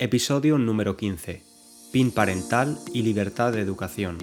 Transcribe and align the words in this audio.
Episodio 0.00 0.58
número 0.58 0.96
15. 0.96 1.42
PIN 1.90 2.12
parental 2.12 2.78
y 2.92 3.02
libertad 3.02 3.50
de 3.50 3.60
educación. 3.60 4.18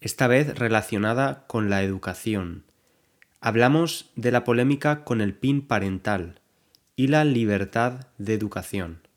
esta 0.01 0.28
vez 0.28 0.56
relacionada 0.56 1.45
con 1.48 1.70
la 1.70 1.83
educación. 1.83 2.62
Hablamos 3.41 4.12
de 4.14 4.31
la 4.31 4.45
polémica 4.45 5.03
con 5.03 5.20
el 5.20 5.34
PIN 5.34 5.67
parental 5.67 6.41
y 6.95 7.09
la 7.09 7.25
libertad 7.25 8.06
de 8.17 8.34
educación. 8.34 9.09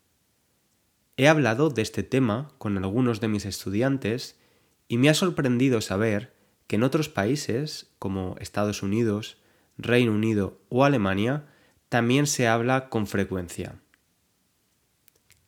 He 1.16 1.28
hablado 1.28 1.70
de 1.70 1.82
este 1.82 2.02
tema 2.02 2.50
con 2.58 2.76
algunos 2.76 3.20
de 3.20 3.28
mis 3.28 3.44
estudiantes 3.44 4.40
y 4.88 4.98
me 4.98 5.08
ha 5.08 5.14
sorprendido 5.14 5.82
saber 5.82 6.34
que 6.66 6.74
en 6.74 6.82
otros 6.82 7.08
países, 7.08 7.92
como 8.00 8.34
Estados 8.40 8.82
Unidos, 8.82 9.38
Reino 9.78 10.10
Unido 10.10 10.58
o 10.68 10.84
Alemania, 10.84 11.46
también 11.88 12.26
se 12.26 12.48
habla 12.48 12.88
con 12.88 13.06
frecuencia. 13.06 13.78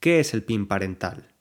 ¿Qué 0.06 0.20
es 0.20 0.34
el 0.34 0.44
PIN 0.44 0.68
parental? 0.68 1.32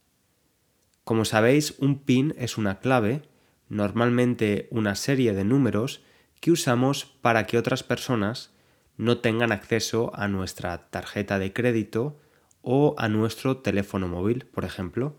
Como 1.03 1.23
sabéis, 1.23 1.75
un 1.77 1.99
PIN 1.99 2.33
es 2.35 2.57
una 2.57 2.79
clave, 2.79 3.21
normalmente 3.69 4.67
una 4.71 4.95
serie 4.95 5.33
de 5.33 5.43
números, 5.43 6.01
que 6.41 6.49
usamos 6.49 7.05
para 7.05 7.45
que 7.45 7.59
otras 7.59 7.83
personas 7.83 8.55
no 8.97 9.19
tengan 9.19 9.51
acceso 9.51 10.11
a 10.15 10.27
nuestra 10.27 10.89
tarjeta 10.89 11.37
de 11.37 11.53
crédito 11.53 12.19
o 12.63 12.95
a 12.97 13.07
nuestro 13.07 13.57
teléfono 13.57 14.07
móvil, 14.07 14.47
por 14.47 14.65
ejemplo. 14.65 15.15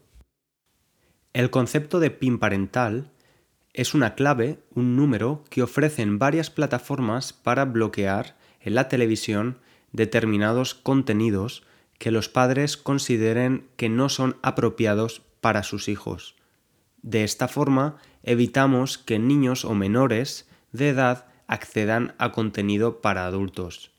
El 1.32 1.50
concepto 1.50 2.00
de 2.00 2.10
PIN 2.10 2.40
parental 2.40 3.12
es 3.72 3.94
una 3.94 4.16
clave, 4.16 4.58
un 4.74 4.96
número 4.96 5.44
que 5.50 5.62
ofrecen 5.62 6.18
varias 6.18 6.50
plataformas 6.50 7.32
para 7.32 7.64
bloquear 7.64 8.36
en 8.58 8.74
la 8.74 8.88
televisión 8.88 9.60
determinados 9.92 10.74
contenidos 10.74 11.62
que 11.98 12.10
los 12.10 12.28
padres 12.28 12.76
consideren 12.76 13.68
que 13.76 13.88
no 13.88 14.08
son 14.08 14.36
apropiados 14.42 15.22
para 15.40 15.62
sus 15.62 15.88
hijos. 15.88 16.36
De 17.02 17.24
esta 17.24 17.48
forma 17.48 17.96
evitamos 18.22 18.98
que 18.98 19.18
niños 19.18 19.64
o 19.64 19.74
menores 19.74 20.48
de 20.72 20.88
edad 20.88 21.26
accedan 21.46 22.14
a 22.18 22.32
contenido 22.32 23.00
para 23.00 23.26
adultos. 23.26 23.92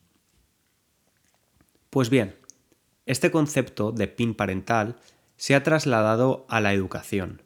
Pues 1.90 2.10
bien, 2.10 2.36
este 3.06 3.32
concepto 3.32 3.92
de 3.92 4.08
PIN 4.08 4.36
parental 4.36 4.98
se 5.38 5.56
ha 5.56 5.64
trasladado 5.64 6.46
a 6.50 6.60
la 6.60 6.74
educación. 6.74 7.42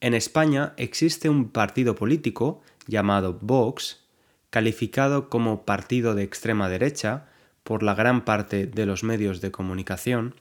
En 0.00 0.14
España 0.14 0.74
existe 0.76 1.28
un 1.28 1.50
partido 1.50 1.94
político 1.94 2.60
llamado 2.86 3.38
Vox, 3.40 4.04
calificado 4.50 5.28
como 5.28 5.64
partido 5.64 6.14
de 6.14 6.22
extrema 6.22 6.68
derecha 6.68 7.28
por 7.68 7.82
la 7.82 7.94
gran 7.94 8.24
parte 8.24 8.66
de 8.66 8.86
los 8.86 9.04
medios 9.04 9.42
de 9.42 9.50
comunicación, 9.50 10.36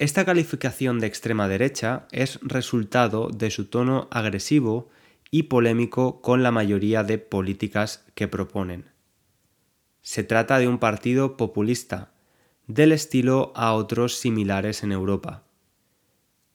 esta 0.00 0.24
calificación 0.24 0.98
de 0.98 1.06
extrema 1.06 1.46
derecha 1.46 2.08
es 2.10 2.40
resultado 2.42 3.28
de 3.28 3.52
su 3.52 3.66
tono 3.66 4.08
agresivo 4.10 4.88
y 5.30 5.44
polémico 5.44 6.20
con 6.22 6.42
la 6.42 6.50
mayoría 6.50 7.04
de 7.04 7.18
políticas 7.18 8.04
que 8.16 8.26
proponen. 8.26 8.86
Se 10.02 10.24
trata 10.24 10.58
de 10.58 10.66
un 10.66 10.80
partido 10.80 11.36
populista, 11.36 12.10
del 12.66 12.90
estilo 12.90 13.52
a 13.54 13.74
otros 13.74 14.16
similares 14.16 14.82
en 14.82 14.90
Europa. 14.90 15.44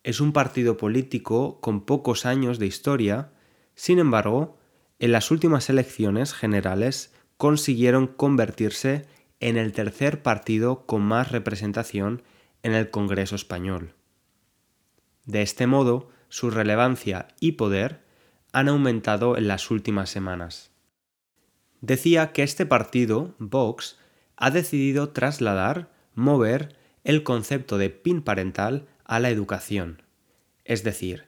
Es 0.03 0.19
un 0.19 0.33
partido 0.33 0.75
político 0.75 1.61
con 1.61 1.85
pocos 1.85 2.25
años 2.25 2.59
de 2.59 2.67
historia, 2.67 3.31
sin 3.75 3.99
embargo, 3.99 4.57
en 4.99 5.13
las 5.13 5.31
últimas 5.31 5.69
elecciones 5.69 6.33
generales 6.33 7.13
consiguieron 7.37 8.07
convertirse 8.07 9.05
en 9.41 9.57
el 9.57 9.73
tercer 9.73 10.21
partido 10.21 10.85
con 10.85 11.01
más 11.01 11.31
representación 11.31 12.21
en 12.63 12.73
el 12.73 12.89
Congreso 12.89 13.35
español. 13.35 13.95
De 15.25 15.41
este 15.41 15.67
modo, 15.67 16.09
su 16.29 16.49
relevancia 16.49 17.27
y 17.39 17.53
poder 17.53 18.01
han 18.53 18.69
aumentado 18.69 19.37
en 19.37 19.47
las 19.47 19.69
últimas 19.71 20.09
semanas. 20.09 20.71
Decía 21.81 22.31
que 22.31 22.43
este 22.43 22.65
partido, 22.65 23.35
Vox, 23.39 23.97
ha 24.37 24.51
decidido 24.51 25.09
trasladar, 25.09 25.91
mover 26.13 26.75
el 27.03 27.23
concepto 27.23 27.77
de 27.77 27.89
PIN 27.89 28.21
parental 28.21 28.87
a 29.03 29.19
la 29.19 29.29
educación. 29.29 30.03
Es 30.65 30.83
decir, 30.83 31.25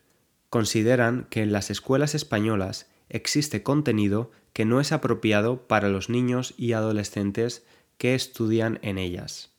consideran 0.49 1.25
que 1.31 1.41
en 1.41 1.51
las 1.51 1.71
escuelas 1.71 2.13
españolas 2.13 2.87
existe 3.09 3.63
contenido 3.63 4.31
que 4.53 4.65
no 4.65 4.79
es 4.79 4.91
apropiado 4.91 5.67
para 5.67 5.89
los 5.89 6.09
niños 6.09 6.53
y 6.57 6.73
adolescentes 6.73 7.65
que 8.03 8.15
estudian 8.15 8.79
en 8.81 8.97
ellas. 8.97 9.53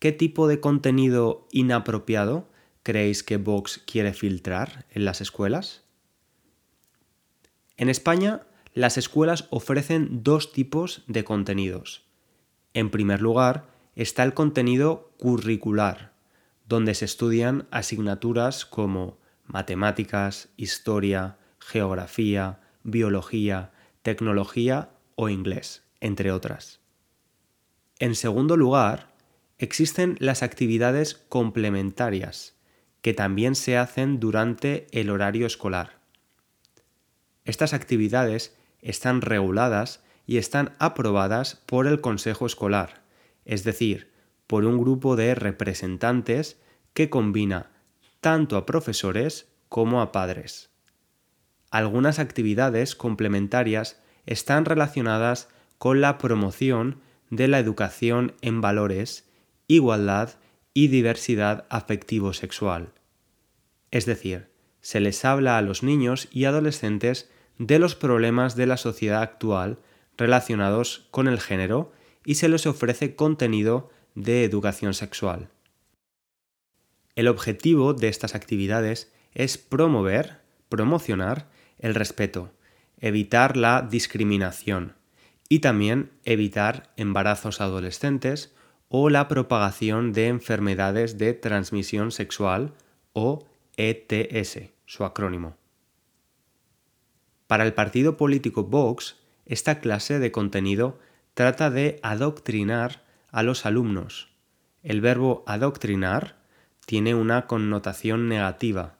¿Qué 0.00 0.12
tipo 0.12 0.48
de 0.48 0.60
contenido 0.60 1.48
inapropiado 1.50 2.46
creéis 2.82 3.22
que 3.22 3.38
Vox 3.38 3.78
quiere 3.86 4.12
filtrar 4.12 4.84
en 4.90 5.06
las 5.06 5.22
escuelas? 5.22 5.82
En 7.78 7.88
España, 7.88 8.42
las 8.74 8.98
escuelas 8.98 9.46
ofrecen 9.48 10.22
dos 10.22 10.52
tipos 10.52 11.04
de 11.06 11.24
contenidos. 11.24 12.04
En 12.74 12.90
primer 12.90 13.22
lugar, 13.22 13.70
está 13.96 14.24
el 14.24 14.34
contenido 14.34 15.14
curricular, 15.16 16.12
donde 16.68 16.94
se 16.94 17.06
estudian 17.06 17.66
asignaturas 17.70 18.66
como 18.66 19.16
matemáticas, 19.46 20.50
historia, 20.58 21.38
geografía, 21.58 22.60
biología, 22.82 23.72
tecnología 24.02 24.90
o 25.14 25.30
inglés, 25.30 25.82
entre 26.02 26.30
otras. 26.30 26.79
En 28.00 28.14
segundo 28.14 28.56
lugar, 28.56 29.12
existen 29.58 30.16
las 30.20 30.42
actividades 30.42 31.14
complementarias, 31.28 32.54
que 33.02 33.12
también 33.12 33.54
se 33.54 33.76
hacen 33.76 34.20
durante 34.20 34.86
el 34.90 35.10
horario 35.10 35.46
escolar. 35.46 36.00
Estas 37.44 37.74
actividades 37.74 38.56
están 38.80 39.20
reguladas 39.20 40.02
y 40.26 40.38
están 40.38 40.72
aprobadas 40.78 41.56
por 41.66 41.86
el 41.86 42.00
Consejo 42.00 42.46
Escolar, 42.46 43.02
es 43.44 43.64
decir, 43.64 44.10
por 44.46 44.64
un 44.64 44.78
grupo 44.78 45.14
de 45.14 45.34
representantes 45.34 46.58
que 46.94 47.10
combina 47.10 47.70
tanto 48.22 48.56
a 48.56 48.64
profesores 48.64 49.46
como 49.68 50.00
a 50.00 50.10
padres. 50.10 50.70
Algunas 51.70 52.18
actividades 52.18 52.96
complementarias 52.96 54.00
están 54.24 54.64
relacionadas 54.64 55.50
con 55.76 56.00
la 56.00 56.16
promoción 56.16 57.00
de 57.30 57.48
la 57.48 57.58
educación 57.58 58.34
en 58.42 58.60
valores, 58.60 59.28
igualdad 59.68 60.34
y 60.74 60.88
diversidad 60.88 61.66
afectivo-sexual. 61.70 62.92
Es 63.90 64.06
decir, 64.06 64.48
se 64.80 65.00
les 65.00 65.24
habla 65.24 65.58
a 65.58 65.62
los 65.62 65.82
niños 65.82 66.28
y 66.30 66.44
adolescentes 66.44 67.30
de 67.58 67.78
los 67.78 67.94
problemas 67.94 68.56
de 68.56 68.66
la 68.66 68.76
sociedad 68.76 69.22
actual 69.22 69.78
relacionados 70.16 71.08
con 71.10 71.28
el 71.28 71.40
género 71.40 71.92
y 72.24 72.34
se 72.36 72.48
les 72.48 72.66
ofrece 72.66 73.14
contenido 73.14 73.90
de 74.14 74.44
educación 74.44 74.94
sexual. 74.94 75.48
El 77.14 77.28
objetivo 77.28 77.94
de 77.94 78.08
estas 78.08 78.34
actividades 78.34 79.12
es 79.32 79.58
promover, 79.58 80.40
promocionar 80.68 81.48
el 81.78 81.94
respeto, 81.94 82.52
evitar 82.98 83.56
la 83.56 83.82
discriminación 83.82 84.99
y 85.52 85.58
también 85.58 86.12
evitar 86.24 86.92
embarazos 86.96 87.60
adolescentes 87.60 88.54
o 88.88 89.10
la 89.10 89.26
propagación 89.26 90.12
de 90.12 90.28
enfermedades 90.28 91.18
de 91.18 91.34
transmisión 91.34 92.12
sexual 92.12 92.72
o 93.12 93.46
ETS, 93.76 94.70
su 94.86 95.04
acrónimo. 95.04 95.56
Para 97.48 97.64
el 97.64 97.74
partido 97.74 98.16
político 98.16 98.62
Vox, 98.62 99.16
esta 99.44 99.80
clase 99.80 100.20
de 100.20 100.30
contenido 100.30 101.00
trata 101.34 101.68
de 101.68 101.98
adoctrinar 102.04 103.02
a 103.32 103.42
los 103.42 103.66
alumnos. 103.66 104.28
El 104.84 105.00
verbo 105.00 105.42
adoctrinar 105.48 106.36
tiene 106.86 107.16
una 107.16 107.48
connotación 107.48 108.28
negativa. 108.28 108.94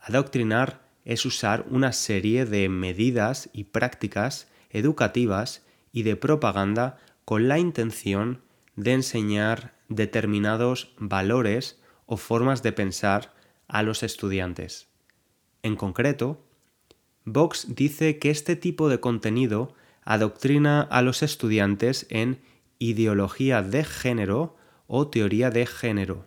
Adoctrinar 0.00 0.80
es 1.04 1.26
usar 1.26 1.64
una 1.68 1.92
serie 1.92 2.44
de 2.46 2.68
medidas 2.68 3.50
y 3.52 3.64
prácticas 3.64 4.46
educativas 4.70 5.64
y 5.92 6.02
de 6.02 6.16
propaganda 6.16 6.98
con 7.24 7.48
la 7.48 7.58
intención 7.58 8.42
de 8.76 8.92
enseñar 8.92 9.74
determinados 9.88 10.94
valores 10.98 11.80
o 12.06 12.16
formas 12.16 12.62
de 12.62 12.72
pensar 12.72 13.34
a 13.66 13.82
los 13.82 14.02
estudiantes. 14.02 14.88
En 15.62 15.76
concreto, 15.76 16.44
Vox 17.24 17.74
dice 17.74 18.18
que 18.18 18.30
este 18.30 18.56
tipo 18.56 18.88
de 18.88 19.00
contenido 19.00 19.74
adoctrina 20.04 20.80
a 20.80 21.02
los 21.02 21.22
estudiantes 21.22 22.06
en 22.08 22.40
ideología 22.78 23.62
de 23.62 23.84
género 23.84 24.56
o 24.86 25.08
teoría 25.08 25.50
de 25.50 25.66
género. 25.66 26.24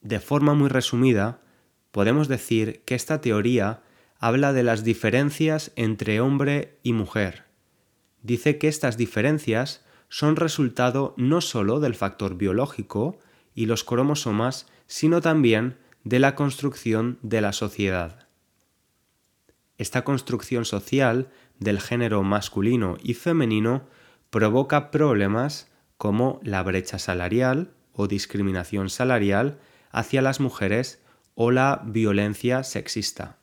De 0.00 0.20
forma 0.20 0.54
muy 0.54 0.68
resumida, 0.68 1.40
podemos 1.90 2.28
decir 2.28 2.82
que 2.84 2.94
esta 2.94 3.20
teoría 3.20 3.82
habla 4.18 4.52
de 4.52 4.62
las 4.62 4.84
diferencias 4.84 5.72
entre 5.76 6.20
hombre 6.20 6.78
y 6.82 6.92
mujer. 6.92 7.49
Dice 8.22 8.58
que 8.58 8.68
estas 8.68 8.96
diferencias 8.96 9.84
son 10.08 10.36
resultado 10.36 11.14
no 11.16 11.40
sólo 11.40 11.80
del 11.80 11.94
factor 11.94 12.36
biológico 12.36 13.18
y 13.54 13.66
los 13.66 13.84
cromosomas, 13.84 14.66
sino 14.86 15.20
también 15.20 15.78
de 16.04 16.18
la 16.18 16.34
construcción 16.34 17.18
de 17.22 17.40
la 17.40 17.52
sociedad. 17.52 18.26
Esta 19.78 20.04
construcción 20.04 20.64
social 20.64 21.30
del 21.58 21.80
género 21.80 22.22
masculino 22.22 22.96
y 23.02 23.14
femenino 23.14 23.86
provoca 24.30 24.90
problemas 24.90 25.70
como 25.96 26.40
la 26.42 26.62
brecha 26.62 26.98
salarial 26.98 27.72
o 27.92 28.06
discriminación 28.06 28.90
salarial 28.90 29.58
hacia 29.90 30.22
las 30.22 30.40
mujeres 30.40 31.02
o 31.34 31.50
la 31.50 31.82
violencia 31.84 32.62
sexista. 32.64 33.38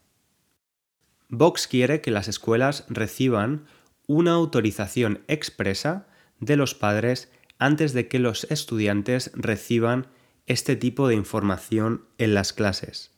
Vox 1.30 1.68
quiere 1.68 2.02
que 2.02 2.12
las 2.12 2.28
escuelas 2.28 2.86
reciban 2.90 3.66
una 4.08 4.32
autorización 4.32 5.24
expresa 5.28 6.08
de 6.40 6.56
los 6.56 6.74
padres 6.74 7.32
antes 7.60 7.94
de 7.94 8.08
que 8.08 8.20
los 8.20 8.46
estudiantes 8.46 9.32
reciban 9.36 10.08
este 10.46 10.76
tipo 10.76 11.08
de 11.08 11.16
información 11.16 12.06
en 12.18 12.34
las 12.34 12.54
clases. 12.54 13.12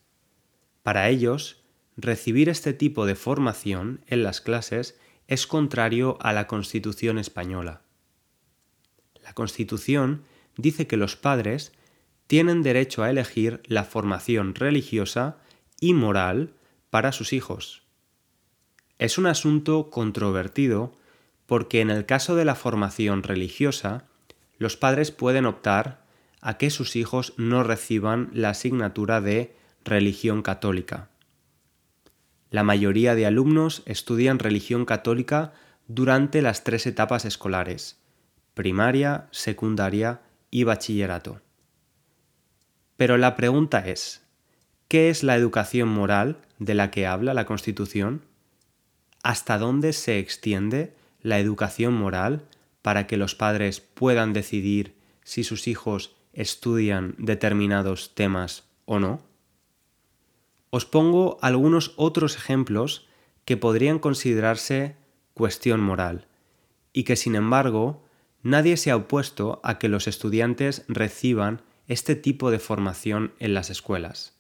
Para 0.83 1.09
ellos, 1.09 1.61
recibir 1.95 2.49
este 2.49 2.73
tipo 2.73 3.05
de 3.05 3.15
formación 3.15 4.01
en 4.07 4.23
las 4.23 4.41
clases 4.41 4.99
es 5.27 5.45
contrario 5.45 6.17
a 6.21 6.33
la 6.33 6.47
Constitución 6.47 7.19
española. 7.19 7.83
La 9.23 9.33
Constitución 9.33 10.23
dice 10.57 10.87
que 10.87 10.97
los 10.97 11.15
padres 11.15 11.71
tienen 12.25 12.63
derecho 12.63 13.03
a 13.03 13.09
elegir 13.09 13.61
la 13.67 13.83
formación 13.83 14.55
religiosa 14.55 15.37
y 15.79 15.93
moral 15.93 16.53
para 16.89 17.11
sus 17.11 17.33
hijos. 17.33 17.83
Es 18.99 19.17
un 19.17 19.27
asunto 19.27 19.89
controvertido 19.89 20.93
porque 21.45 21.81
en 21.81 21.89
el 21.89 22.05
caso 22.05 22.35
de 22.35 22.45
la 22.45 22.53
formación 22.53 23.23
religiosa, 23.23 24.03
los 24.57 24.75
padres 24.75 25.09
pueden 25.11 25.45
optar 25.45 26.03
a 26.41 26.57
que 26.57 26.69
sus 26.69 26.95
hijos 26.95 27.33
no 27.37 27.63
reciban 27.63 28.29
la 28.33 28.49
asignatura 28.49 29.21
de 29.21 29.55
religión 29.85 30.41
católica. 30.41 31.09
La 32.51 32.63
mayoría 32.63 33.15
de 33.15 33.25
alumnos 33.25 33.83
estudian 33.85 34.37
religión 34.37 34.85
católica 34.85 35.53
durante 35.87 36.41
las 36.41 36.63
tres 36.63 36.85
etapas 36.85 37.23
escolares, 37.23 37.99
primaria, 38.53 39.27
secundaria 39.31 40.21
y 40.51 40.65
bachillerato. 40.65 41.41
Pero 42.97 43.17
la 43.17 43.37
pregunta 43.37 43.79
es, 43.87 44.23
¿qué 44.89 45.09
es 45.09 45.23
la 45.23 45.37
educación 45.37 45.87
moral 45.87 46.37
de 46.57 46.73
la 46.73 46.91
que 46.91 47.07
habla 47.07 47.33
la 47.33 47.45
Constitución? 47.45 48.28
¿Hasta 49.23 49.57
dónde 49.57 49.93
se 49.93 50.19
extiende 50.19 50.95
la 51.21 51.39
educación 51.39 51.93
moral 51.93 52.45
para 52.81 53.07
que 53.07 53.17
los 53.17 53.35
padres 53.35 53.81
puedan 53.81 54.33
decidir 54.33 54.95
si 55.23 55.43
sus 55.43 55.67
hijos 55.67 56.15
estudian 56.33 57.15
determinados 57.17 58.15
temas 58.15 58.63
o 58.85 58.99
no? 58.99 59.21
Os 60.69 60.85
pongo 60.85 61.37
algunos 61.41 61.93
otros 61.97 62.35
ejemplos 62.35 63.07
que 63.45 63.57
podrían 63.57 63.99
considerarse 63.99 64.95
cuestión 65.33 65.81
moral 65.81 66.27
y 66.93 67.03
que 67.03 67.15
sin 67.15 67.35
embargo 67.35 68.03
nadie 68.43 68.77
se 68.77 68.91
ha 68.91 68.95
opuesto 68.95 69.59
a 69.63 69.79
que 69.79 69.89
los 69.89 70.07
estudiantes 70.07 70.85
reciban 70.87 71.61
este 71.87 72.15
tipo 72.15 72.51
de 72.51 72.59
formación 72.59 73.33
en 73.39 73.53
las 73.53 73.69
escuelas. 73.69 74.37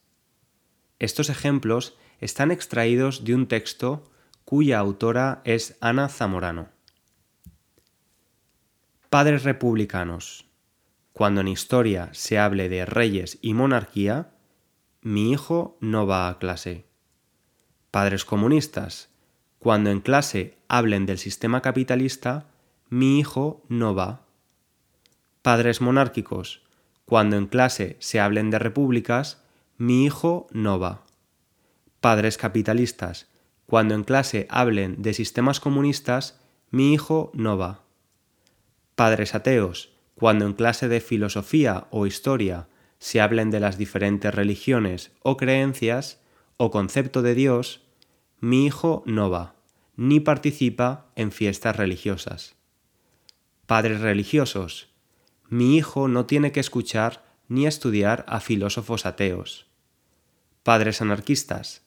Estos 0.99 1.29
ejemplos 1.29 1.97
están 2.19 2.51
extraídos 2.51 3.23
de 3.23 3.33
un 3.33 3.47
texto 3.47 4.03
cuya 4.49 4.79
autora 4.79 5.41
es 5.43 5.77
Ana 5.79 6.09
Zamorano. 6.09 6.69
Padres 9.11 9.43
republicanos. 9.43 10.47
Cuando 11.13 11.41
en 11.41 11.49
historia 11.49 12.09
se 12.13 12.39
hable 12.39 12.67
de 12.67 12.83
reyes 12.87 13.37
y 13.43 13.53
monarquía, 13.53 14.31
mi 15.03 15.31
hijo 15.31 15.77
no 15.81 16.07
va 16.07 16.27
a 16.27 16.39
clase. 16.39 16.87
Padres 17.91 18.25
comunistas. 18.25 19.09
Cuando 19.59 19.91
en 19.91 20.01
clase 20.01 20.57
hablen 20.67 21.05
del 21.05 21.19
sistema 21.19 21.61
capitalista, 21.61 22.47
mi 22.89 23.19
hijo 23.19 23.63
no 23.69 23.93
va. 23.93 24.25
Padres 25.43 25.79
monárquicos. 25.79 26.63
Cuando 27.05 27.37
en 27.37 27.45
clase 27.45 27.97
se 27.99 28.19
hablen 28.19 28.49
de 28.49 28.57
repúblicas, 28.57 29.43
mi 29.77 30.05
hijo 30.05 30.47
no 30.49 30.79
va. 30.79 31.03
Padres 32.01 32.39
capitalistas 32.39 33.27
cuando 33.69 33.93
en 33.93 34.03
clase 34.03 34.47
hablen 34.49 34.99
de 34.99 35.13
sistemas 35.13 35.59
comunistas, 35.59 36.41
mi 36.71 36.91
hijo 36.91 37.29
no 37.35 37.55
va. 37.55 37.83
Padres 38.95 39.35
ateos, 39.35 39.91
cuando 40.15 40.47
en 40.47 40.53
clase 40.53 40.87
de 40.87 40.99
filosofía 40.99 41.85
o 41.91 42.07
historia 42.07 42.67
se 42.97 43.21
hablen 43.21 43.51
de 43.51 43.59
las 43.59 43.77
diferentes 43.77 44.33
religiones 44.33 45.11
o 45.21 45.37
creencias 45.37 46.19
o 46.57 46.71
concepto 46.71 47.21
de 47.21 47.35
Dios, 47.35 47.83
mi 48.39 48.65
hijo 48.65 49.03
no 49.05 49.29
va, 49.29 49.53
ni 49.95 50.19
participa 50.19 51.05
en 51.15 51.31
fiestas 51.31 51.75
religiosas. 51.75 52.55
Padres 53.67 54.01
religiosos, 54.01 54.89
mi 55.47 55.77
hijo 55.77 56.07
no 56.07 56.25
tiene 56.25 56.51
que 56.51 56.59
escuchar 56.59 57.23
ni 57.47 57.67
estudiar 57.67 58.25
a 58.27 58.39
filósofos 58.39 59.05
ateos. 59.05 59.67
Padres 60.63 61.03
anarquistas, 61.03 61.83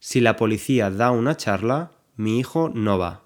si 0.00 0.20
la 0.20 0.36
policía 0.36 0.90
da 0.90 1.10
una 1.10 1.36
charla, 1.36 1.92
mi 2.16 2.38
hijo 2.38 2.70
no 2.72 2.98
va. 2.98 3.24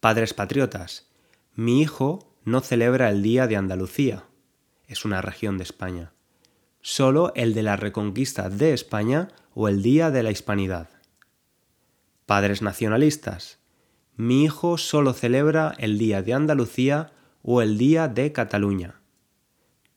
Padres 0.00 0.34
patriotas, 0.34 1.08
mi 1.54 1.80
hijo 1.80 2.36
no 2.44 2.60
celebra 2.60 3.08
el 3.10 3.22
Día 3.22 3.46
de 3.46 3.56
Andalucía. 3.56 4.24
Es 4.86 5.04
una 5.04 5.22
región 5.22 5.56
de 5.56 5.64
España. 5.64 6.12
Solo 6.80 7.32
el 7.34 7.54
de 7.54 7.62
la 7.62 7.76
Reconquista 7.76 8.50
de 8.50 8.74
España 8.74 9.28
o 9.54 9.68
el 9.68 9.82
Día 9.82 10.10
de 10.10 10.22
la 10.22 10.30
Hispanidad. 10.30 10.88
Padres 12.26 12.60
nacionalistas, 12.60 13.58
mi 14.16 14.44
hijo 14.44 14.78
solo 14.78 15.12
celebra 15.12 15.74
el 15.78 15.98
Día 15.98 16.22
de 16.22 16.34
Andalucía 16.34 17.12
o 17.42 17.62
el 17.62 17.78
Día 17.78 18.08
de 18.08 18.32
Cataluña. 18.32 19.00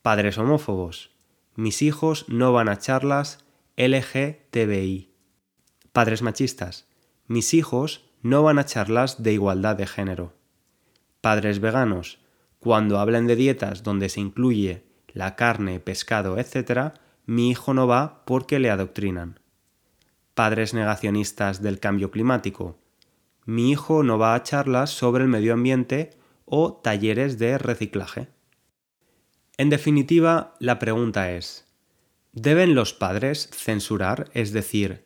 Padres 0.02 0.38
homófobos, 0.38 1.10
mis 1.54 1.82
hijos 1.82 2.24
no 2.28 2.52
van 2.52 2.68
a 2.68 2.78
charlas 2.78 3.44
LGTBI. 3.80 5.14
Padres 5.92 6.20
machistas. 6.20 6.88
Mis 7.28 7.54
hijos 7.54 8.10
no 8.22 8.42
van 8.42 8.58
a 8.58 8.66
charlas 8.66 9.22
de 9.22 9.32
igualdad 9.32 9.76
de 9.76 9.86
género. 9.86 10.34
Padres 11.20 11.60
veganos. 11.60 12.18
Cuando 12.58 12.98
hablen 12.98 13.28
de 13.28 13.36
dietas 13.36 13.84
donde 13.84 14.08
se 14.08 14.18
incluye 14.18 14.82
la 15.12 15.36
carne, 15.36 15.78
pescado, 15.78 16.38
etc., 16.38 16.94
mi 17.24 17.50
hijo 17.50 17.72
no 17.72 17.86
va 17.86 18.24
porque 18.24 18.58
le 18.58 18.68
adoctrinan. 18.68 19.38
Padres 20.34 20.74
negacionistas 20.74 21.62
del 21.62 21.78
cambio 21.78 22.10
climático. 22.10 22.80
Mi 23.44 23.70
hijo 23.70 24.02
no 24.02 24.18
va 24.18 24.34
a 24.34 24.42
charlas 24.42 24.90
sobre 24.90 25.22
el 25.22 25.30
medio 25.30 25.54
ambiente 25.54 26.18
o 26.46 26.72
talleres 26.72 27.38
de 27.38 27.58
reciclaje. 27.58 28.26
En 29.56 29.70
definitiva, 29.70 30.56
la 30.58 30.80
pregunta 30.80 31.30
es, 31.30 31.67
¿Deben 32.40 32.76
los 32.76 32.94
padres 32.94 33.50
censurar, 33.52 34.30
es 34.32 34.52
decir, 34.52 35.04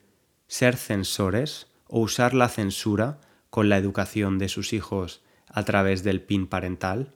ser 0.48 0.76
censores 0.76 1.66
o 1.86 2.00
usar 2.00 2.34
la 2.34 2.50
censura 2.50 3.22
con 3.48 3.70
la 3.70 3.78
educación 3.78 4.38
de 4.38 4.50
sus 4.50 4.74
hijos 4.74 5.22
a 5.48 5.64
través 5.64 6.04
del 6.04 6.20
PIN 6.20 6.46
parental? 6.46 7.14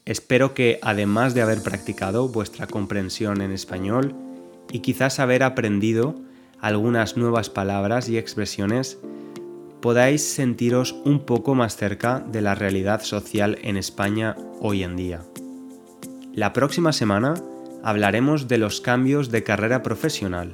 Espero 0.06 0.54
que, 0.54 0.78
además 0.84 1.34
de 1.34 1.42
haber 1.42 1.64
practicado 1.64 2.30
vuestra 2.30 2.68
comprensión 2.68 3.42
en 3.42 3.52
español 3.52 4.14
y 4.72 4.82
quizás 4.82 5.20
haber 5.20 5.42
aprendido 5.42 6.14
algunas 6.62 7.18
nuevas 7.18 7.50
palabras 7.50 8.08
y 8.08 8.20
expresiones, 8.20 9.00
podáis 9.82 10.22
sentiros 10.22 10.94
un 11.06 11.26
poco 11.26 11.56
más 11.56 11.76
cerca 11.76 12.20
de 12.20 12.44
la 12.44 12.54
realidad 12.54 13.02
social 13.02 13.58
en 13.64 13.78
España 13.78 14.36
hoy 14.60 14.84
en 14.84 14.96
día. 14.96 15.24
La 16.34 16.54
próxima 16.54 16.94
semana 16.94 17.34
hablaremos 17.84 18.48
de 18.48 18.60
los 18.60 18.80
cambios 18.80 19.32
de 19.32 19.42
carrera 19.42 19.82
profesional, 19.82 20.54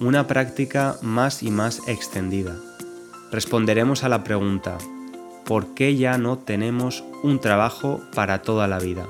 una 0.00 0.26
práctica 0.26 0.96
más 1.02 1.42
y 1.42 1.50
más 1.50 1.82
extendida. 1.86 2.56
Responderemos 3.32 4.04
a 4.04 4.08
la 4.08 4.24
pregunta, 4.24 4.78
¿por 5.44 5.74
qué 5.74 5.94
ya 5.96 6.16
no 6.18 6.38
tenemos 6.38 7.04
un 7.22 7.40
trabajo 7.40 8.00
para 8.14 8.40
toda 8.42 8.68
la 8.68 8.78
vida? 8.78 9.06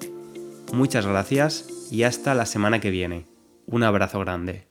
Muchas 0.73 1.05
gracias 1.05 1.67
y 1.91 2.03
hasta 2.03 2.33
la 2.35 2.45
semana 2.45 2.79
que 2.79 2.89
viene. 2.89 3.25
Un 3.65 3.83
abrazo 3.83 4.19
grande. 4.19 4.70